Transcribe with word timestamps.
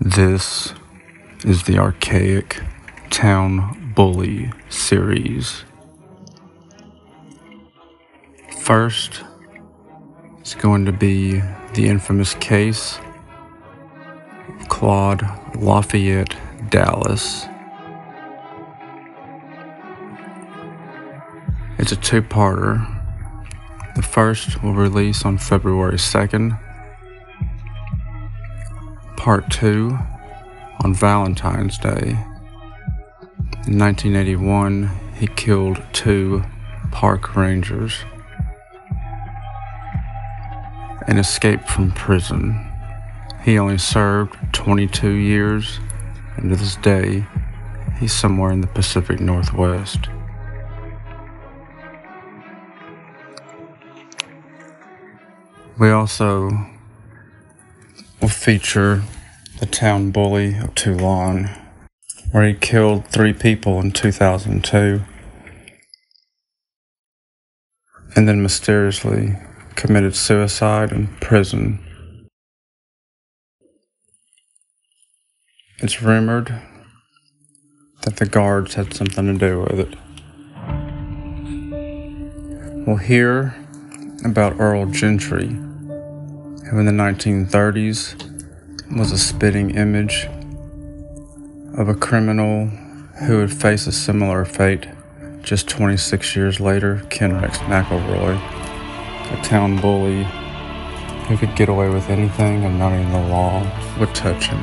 This 0.00 0.74
is 1.44 1.62
the 1.62 1.78
Archaic 1.78 2.60
Town 3.10 3.92
Bully 3.94 4.52
series. 4.68 5.64
First, 8.60 9.22
it's 10.40 10.54
going 10.54 10.86
to 10.86 10.92
be 10.92 11.40
the 11.74 11.86
infamous 11.86 12.34
case 12.34 12.98
of 14.60 14.68
Claude 14.68 15.22
Lafayette 15.56 16.36
Dallas. 16.68 17.46
It's 21.78 21.92
a 21.92 21.96
two 21.96 22.22
parter. 22.22 22.86
The 23.94 24.02
first 24.02 24.62
will 24.62 24.74
release 24.74 25.24
on 25.24 25.38
February 25.38 25.96
2nd 25.96 26.58
Part 29.22 29.52
2 29.52 29.96
on 30.80 30.94
Valentine's 30.94 31.78
Day. 31.78 32.18
In 33.68 33.78
1981, 33.78 34.90
he 35.14 35.28
killed 35.28 35.80
two 35.92 36.42
park 36.90 37.36
rangers 37.36 38.04
and 41.06 41.20
escaped 41.20 41.68
from 41.70 41.92
prison. 41.92 42.66
He 43.44 43.60
only 43.60 43.78
served 43.78 44.34
22 44.52 45.10
years, 45.10 45.78
and 46.36 46.50
to 46.50 46.56
this 46.56 46.74
day, 46.74 47.24
he's 48.00 48.12
somewhere 48.12 48.50
in 48.50 48.60
the 48.60 48.66
Pacific 48.66 49.20
Northwest. 49.20 50.08
We 55.78 55.90
also 55.90 56.71
will 58.22 58.28
feature 58.28 59.02
the 59.58 59.66
town 59.66 60.12
bully 60.12 60.56
of 60.56 60.72
Toulon, 60.76 61.50
where 62.30 62.46
he 62.46 62.54
killed 62.54 63.04
three 63.08 63.32
people 63.32 63.80
in 63.80 63.90
2002 63.90 65.02
and 68.14 68.28
then 68.28 68.40
mysteriously 68.40 69.36
committed 69.74 70.14
suicide 70.14 70.92
in 70.92 71.08
prison. 71.16 71.80
It's 75.78 76.00
rumored 76.00 76.62
that 78.02 78.16
the 78.18 78.26
guards 78.26 78.74
had 78.74 78.94
something 78.94 79.26
to 79.26 79.34
do 79.36 79.60
with 79.62 79.80
it. 79.80 79.98
We'll 82.86 82.98
hear 82.98 83.56
about 84.24 84.60
Earl 84.60 84.86
Gentry 84.86 85.58
in 86.78 86.86
the 86.86 86.92
1930s 86.92 88.96
was 88.96 89.12
a 89.12 89.18
spitting 89.18 89.76
image 89.76 90.26
of 91.76 91.88
a 91.88 91.94
criminal 91.94 92.66
who 93.26 93.38
would 93.38 93.52
face 93.52 93.86
a 93.86 93.92
similar 93.92 94.46
fate 94.46 94.88
just 95.42 95.68
26 95.68 96.34
years 96.34 96.60
later, 96.60 97.02
Ken 97.10 97.38
Rex 97.38 97.58
McElroy, 97.58 98.36
a 98.36 99.42
town 99.44 99.82
bully 99.82 100.24
who 101.28 101.36
could 101.36 101.54
get 101.56 101.68
away 101.68 101.90
with 101.90 102.08
anything 102.08 102.64
and 102.64 102.78
not 102.78 102.94
even 102.94 103.12
the 103.12 103.28
law 103.28 103.60
would 103.98 104.14
touch 104.14 104.46
him. 104.46 104.62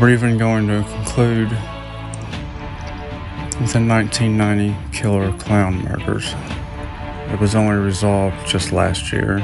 We're 0.00 0.10
even 0.10 0.38
going 0.38 0.66
to 0.66 0.82
conclude 0.82 1.56
with 3.60 3.72
the 3.72 3.80
1990 3.80 4.76
killer 4.96 5.32
clown 5.38 5.82
murders. 5.82 6.34
It 7.32 7.40
was 7.40 7.56
only 7.56 7.74
resolved 7.74 8.46
just 8.46 8.70
last 8.70 9.12
year. 9.12 9.40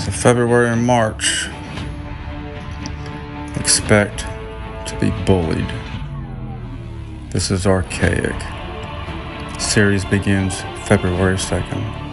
So, 0.00 0.10
February 0.10 0.70
and 0.70 0.84
March, 0.84 1.48
expect 3.54 4.20
to 4.88 4.98
be 5.00 5.10
bullied. 5.24 5.72
This 7.30 7.52
is 7.52 7.64
archaic. 7.66 8.34
series 9.60 10.04
begins 10.04 10.62
February 10.84 11.36
2nd. 11.36 12.09